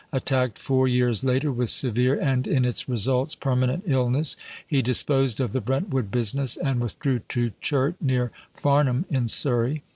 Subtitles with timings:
[0.11, 4.35] Attacked four years later with severe, and, in its results, permanent illness,
[4.67, 9.83] he disposed of the Brentford business, and withdrew to Churt, near Farnham, in Surrey.